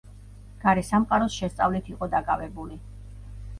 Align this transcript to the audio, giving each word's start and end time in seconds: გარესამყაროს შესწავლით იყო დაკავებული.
გარესამყაროს 0.63 1.37
შესწავლით 1.43 1.93
იყო 1.95 2.11
დაკავებული. 2.17 2.83